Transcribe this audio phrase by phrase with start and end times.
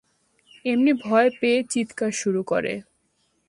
[0.65, 2.73] এম্নি ভয় পেয়ে চিৎকার শুরু করে।